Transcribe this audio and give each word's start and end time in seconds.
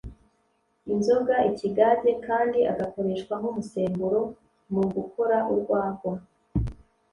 inzoga 0.93 1.35
(ikigage) 1.49 2.11
kandi 2.27 2.59
agakoreshwa 2.71 3.33
nk’umusemburo 3.41 4.19
mu 4.73 4.83
gukora 4.95 5.37
urwagwa 5.51 6.13